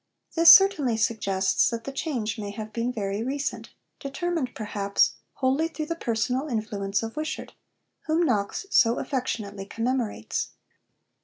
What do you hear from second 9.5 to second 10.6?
commemorates.